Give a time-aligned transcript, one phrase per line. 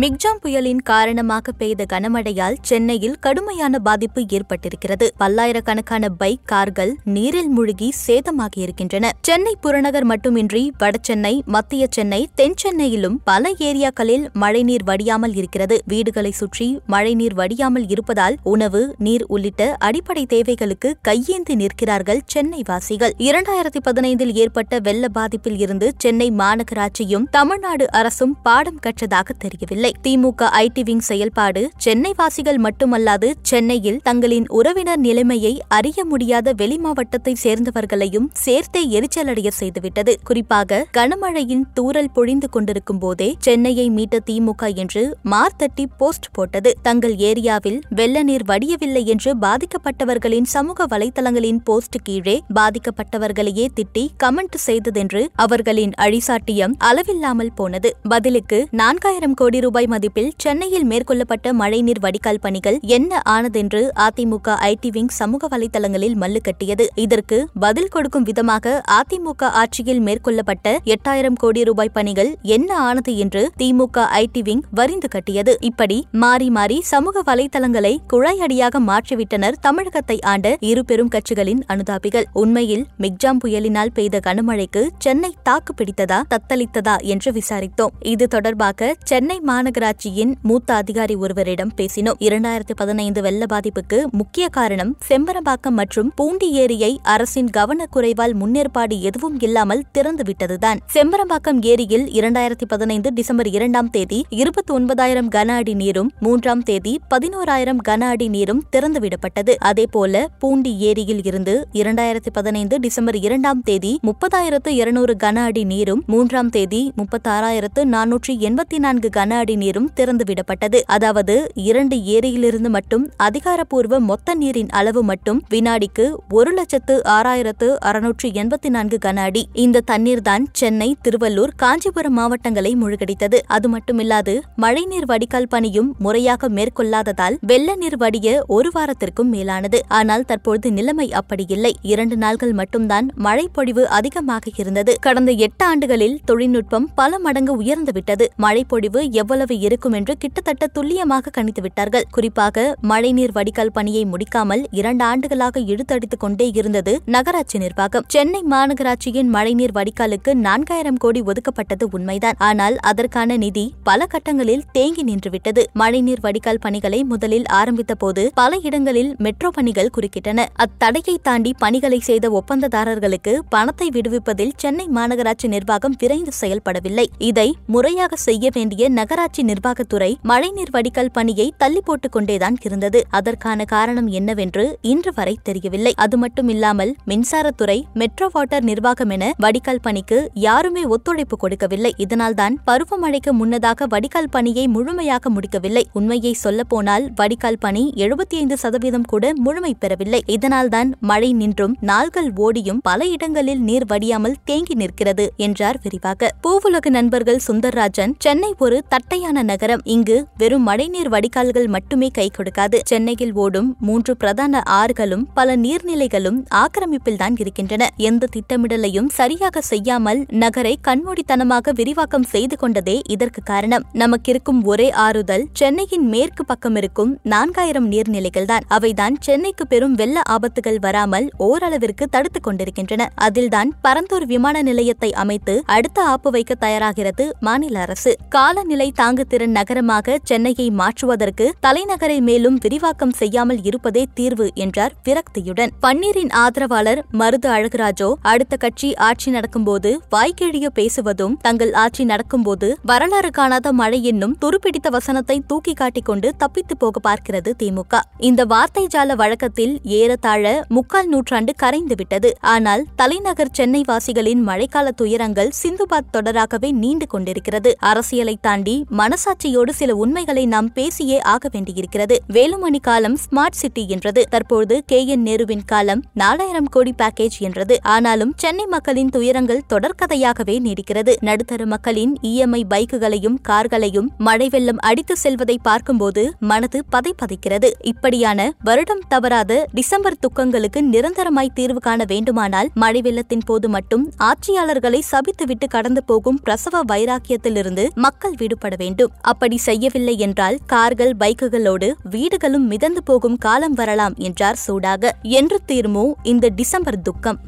[0.00, 5.06] Michaung புயலின் காரணமாக பெய்த கனமழையால் சென்னையில் கடுமையான பாதிப்பு ஏற்பட்டிருக்கிறது.
[5.16, 13.50] பல்லாயிரக்கணக்கான பைக் கார்கள் நீரில் மூழ்கி சேதமாகியிருக்கின்றன சென்னை புறநகர் மட்டுமின்றி வடசென்னை மத்திய சென்னை தென் சென்னையிலும் பல
[13.58, 15.82] ஏரியாக்களில் மழைநீர் வடியாமல் இருக்கிறது.
[15.86, 23.80] வீடுகளை சுற்றி மழைநீர் வடியாமல் இருப்பதால் உணவு நீர் உள்ளிட்ட அடிப்படை தேவைகளுக்கு கையேந்தி நிற்கிறார்கள் சென்னை வாசிகள் இரண்டாயிரத்தி
[23.84, 29.84] பதினைந்தில் ஏற்பட்ட வெள்ள பாதிப்பில் இருந்து சென்னை மாநகராட்சியும் தமிழ்நாடு அரசும் பாடம் கற்றதாக தெரியவில்லை.
[30.04, 38.28] திமுக ஐடி விங் செயல்பாடு சென்னை வாசிகள் மட்டுமல்லாது சென்னையில் தங்களின் உறவினர் நிலைமையை அறிய முடியாத வெளிமாவட்டத்தை சேர்ந்தவர்களையும்
[38.32, 40.16] சேர்த்தே எரிச்சலடைய செய்துவிட்டது.
[40.24, 46.72] குறிப்பாக கனமழையின் தூரல் பொழிந்து கொண்டிருக்கும் போதே சென்னையை மீட்ட திமுக என்று மார்த்தட்டி போஸ்ட் போட்டது.
[46.82, 55.30] தங்கள் ஏரியாவில் வெள்ள நீர் வடியவில்லை என்று பாதிக்கப்பட்டவர்களின் சமூக வலைதளங்களின் போஸ்ட் கீழே பாதிக்கப்பட்டவர்களையே திட்டி கமெண்ட் செய்ததென்று
[55.34, 57.96] அவர்களின் அழிசாட்டியம் அளவில்லாமல் போனது.
[58.08, 64.90] பதிலுக்கு நான்காயிரம் கோடி ரூபாய் ரூபாய் மதிப்பில் சென்னையில் மேற்கொள்ளப்பட்ட மழைநீர் வடிகால் பணிகள் என்ன ஆனதென்று அதிமுக ஐடி
[64.94, 66.84] விங் சமூக வலைதளங்களில் மல்லு கட்டியது.
[67.04, 74.06] இதற்கு பதில் கொடுக்கும் விதமாக அதிமுக ஆட்சியில் மேற்கொள்ளப்பட்ட எட்டாயிரம் கோடி ரூபாய் பணிகள் என்ன ஆனது என்று திமுக
[74.20, 75.54] ஐடி விங் வரிந்து கட்டியது.
[75.70, 82.26] இப்படி மாறி மாறி சமூக வலைதளங்களை குழாயடியாக மாற்றிவிட்டனர் தமிழகத்தை ஆண்ட இரு பெரும் கட்சிகளின் அனுதாபிகள்.
[82.44, 87.94] உண்மையில் மிக்ஜாம் புயலினால் பெய்த கனமழைக்கு சென்னை தாக்கு பிடித்ததா தத்தளித்ததா என்று விசாரித்தோம்.
[88.14, 92.18] இது தொடர்பாக சென்னை மாநகராட்சியின் மூத்த அதிகாரி ஒருவரிடம் பேசினோம்.
[92.18, 99.82] இரண்டாயிரத்தி பதினைந்து வெள்ள பாதிப்புக்கு முக்கிய காரணம் செம்பரம்பாக்கம் மற்றும் பூண்டி ஏரியை அரசின் கவனக்குறைவால் முன்னேற்பாடு எதுவும் இல்லாமல்
[99.98, 100.80] திறந்துவிட்டதுதான்.
[100.94, 107.82] செம்பரம்பாக்கம் ஏரியில் இரண்டாயிரத்தி பதினைந்து டிசம்பர் இரண்டாம் தேதி இருபத்தி ஒன்பதாயிரம் கன அடி நீரும் மூன்றாம் தேதி பதினோராயிரம்
[107.88, 109.54] கன அடி நீரும் திறந்துவிடப்பட்டது.
[109.70, 116.50] அதேபோல பூண்டி ஏரியில் இருந்து இரண்டாயிரத்தி பதினைந்து டிசம்பர் இரண்டாம் தேதி முப்பதாயிரத்து இருநூறு கன அடி நீரும் மூன்றாம்
[116.50, 124.34] தேதி முப்பத்தாறாயிரத்து நானூற்றி எண்பத்தி நான்கு கன அடி நீரும் திறந்துவிடப்பட்டது அதாவது இரண்டு ஏரியிலிருந்து மட்டும் அதிகாரப்பூர்வ மொத்த
[124.34, 129.48] நீரின் அளவு மட்டும் வினாடிக்கு ஒரு லட்சத்து ஆறாயிரத்து அறுநூற்று எண்பத்தி நான்கு கன அடி.
[129.52, 133.38] இந்த தண்ணீர்தான் சென்னை திருவள்ளூர் காஞ்சிபுரம் மாவட்டங்களை முழுகடித்தது.
[133.46, 139.80] அது மட்டுமில்லாது மழைநீர் வடிகால் பணியும் முறையாக மேற்கொள்ளாததால் வெள்ள நீர் வடிய ஒரு வாரத்திற்கும் மேலானது.
[139.88, 144.94] ஆனால் தற்பொழுது நிலைமை அப்படி இல்லை இரண்டு நாள்கள் மட்டும்தான் மழை பொழிவு அதிகமாக இருந்தது.
[145.00, 152.04] கடந்த எட்டு ஆண்டுகளில் தொழில்நுட்பம் பல மடங்கு உயர்ந்துவிட்டது மழைப்பொழிவு எவ்வளவு இருக்கும் என்று கிட்டத்தட்ட துல்லியமாக கணித்து விட்டார்கள்.
[152.10, 158.04] குறிப்பாக மழைநீர் வடிகால் பணியை முடிக்காமல் இரண்டு ஆண்டுகளாக இழுத்தடித்துக் கொண்டே இருந்தது நகராட்சி நிர்வாகம்.
[158.08, 162.34] சென்னை மாநகராட்சியின் மழைநீர் வடிகாலுக்கு நான்காயிரம் கோடி ஒதுக்கப்பட்டது உண்மைதான்.
[162.38, 165.64] ஆனால் அதற்கான நிதி பல கட்டங்களில் தேங்கி நின்றுவிட்டது.
[165.72, 170.44] மழைநீர் வடிகால் பணிகளை முதலில் ஆரம்பித்த போது பல இடங்களில் மெட்ரோ பணிகள் குறுக்கிட்டன.
[170.58, 177.06] அத்தடையை தாண்டி பணிகளை செய்த ஒப்பந்ததாரர்களுக்கு பணத்தை விடுவிப்பதில் சென்னை மாநகராட்சி நிர்வாகம் விரைந்து செயல்படவில்லை.
[177.18, 183.06] இதை முறையாக செய்ய வேண்டிய நகராட்சி நிர்வாகத்துறை மழைநீர் வடிகால் பணியை தள்ளி போட்டுக் கொண்டேதான் இருந்தது.
[183.10, 185.92] அதற்கான காரணம் என்னவென்று இன்று வரை தெரியவில்லை.
[185.96, 191.94] அது மட்டும் இல்லாமல் மின்சாரத்துறை மெட்ரோ வாட்டர் நிர்வாகம் என வடிகால் பணிக்கு யாருமே ஒத்துழைப்பு கொடுக்கவில்லை.
[191.96, 195.86] இதனால்தான் பருவமழைக்கு முன்னதாக வடிகால் பணியை முழுமையாக முடிக்கவில்லை.
[195.92, 200.22] உண்மையை சொல்லப்போனால் வடிகால் பணி எழுபத்தி ஐந்து சதவீதம் கூட முழுமை பெறவில்லை.
[200.26, 206.30] இதனால்தான் மழை நின்றும் நாள்கள் ஓடியும் பல இடங்களில் நீர் வடியாமல் தேங்கி நிற்கிறது என்றார் விரிவாக.
[206.42, 209.82] பூவுலக நண்பர்கள் சுந்தர்ராஜன் சென்னை ஒரு தட்டை தட்டையான நகரம்.
[209.84, 212.78] இங்கு வெறும் மழைநீர் வடிகால்கள் மட்டுமே கை கொடுக்காது.
[212.84, 217.88] சென்னையில் ஓடும் மூன்று பிரதான ஆறுகளும் பல நீர்நிலைகளும் ஆக்கிரமிப்பில் தான் இருக்கின்றன.
[218.08, 223.86] எந்த திட்டமிடலையும் சரியாக செய்யாமல் நகரை கண்மூடித்தனமாக விரிவாக்கம் செய்து கொண்டதே இதற்கு காரணம்.
[223.94, 228.66] நமக்கிருக்கும் ஒரே ஆறுதல் சென்னையின் மேற்கு பக்கம் இருக்கும் நான்காயிரம் நீர்நிலைகள் தான்.
[228.70, 233.08] அவைதான் சென்னைக்கு பெரும் வெள்ள ஆபத்துகள் வராமல் ஓரளவிற்கு தடுத்துக் கொண்டிருக்கின்றன.
[233.14, 238.14] அதில்தான் பரந்தூர் விமான நிலையத்தை அமைத்து அடுத்த ஆப்பு வைக்க தயாராகிறது மாநில அரசு.
[238.28, 245.70] காலநிலை தாங்குதிறன் நகரமாக சென்னையை மாற்றுவதற்கு தலைநகரை மேலும் விரிவாக்கம் செய்யாமல் இருப்பதே தீர்வு என்றார் விரக்தியுடன்.
[245.82, 253.72] பன்னீரின் ஆதரவாளர் மருது அழகுராஜோ அடுத்த கட்சி ஆட்சி நடக்கும்போது வாய்க்கிழிய பேசுவதும் தங்கள் ஆட்சி நடக்கும்போது வரலாறு காணாத
[253.72, 258.00] மழை என்னும் துருப்பிடித்த வசனத்தை தூக்கி காட்டிக் கொண்டு தப்பித்து போக பார்க்கிறது திமுக.
[258.18, 262.32] இந்த வார்த்தை ஜால வழக்கத்தில் ஏறத்தாழ முக்கால் நூற்றாண்டு கரைந்துவிட்டது.
[262.54, 267.76] ஆனால் தலைநகர் சென்னை வாசிகளின் மழைக்கால துயரங்கள் சிந்துபாத் தொடராகவே நீண்டு கொண்டிருக்கிறது.
[267.80, 272.22] அரசியலை தாண்டி மனசாட்சியோடு சில உண்மைகளை நாம் பேசியே ஆக வேண்டியிருக்கிறது.
[272.28, 274.24] வேலுமணி காலம் ஸ்மார்ட் சிட்டி என்றது.
[274.30, 275.06] தற்போது கே.
[275.06, 275.26] என்.
[275.26, 277.82] நேருவின் காலம் நாலாயிரம் கோடி பேக்கேஜ் என்றது.
[277.82, 281.16] ஆனாலும் சென்னை மக்களின் துயரங்கள் தொடர்கதையாகவே நீடிக்கிறது.
[281.20, 289.66] நடுத்தர மக்களின் இஎம்ஐ பைக்குகளையும் கார்களையும் மழை வெள்ளம் அடித்து செல்வதை பார்க்கும்போது மனது பதைப்பதைக்கிறது இப்படியான வருடம் தவறாத
[289.72, 296.96] டிசம்பர் துக்கங்களுக்கு நிரந்தரமாய் தீர்வு காண வேண்டுமானால் மழை வெள்ளத்தின் போது மட்டும் ஆட்சியாளர்களை சபித்துவிட்டு கடந்து போகும் பிரசவ
[296.96, 299.14] வைராக்கியத்திலிருந்து மக்கள் விடுபட வேண்டும்.
[299.32, 305.14] அப்படி செய்யவில்லை என்றால் கார்கள் பைக்குகளோடு வீடுகளும் மிதந்து போகும் காலம் வரலாம் என்றார் சூடாக.
[305.38, 307.40] என்று தீர்மோ இந்த டிசம்பர் துக்கம்.